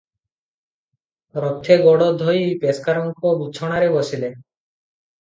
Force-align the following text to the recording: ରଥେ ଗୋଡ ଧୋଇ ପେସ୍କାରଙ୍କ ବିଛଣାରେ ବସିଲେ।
ରଥେ 1.43 1.77
ଗୋଡ 1.85 2.09
ଧୋଇ 2.23 2.43
ପେସ୍କାରଙ୍କ 2.65 3.37
ବିଛଣାରେ 3.45 3.95
ବସିଲେ। 4.01 4.37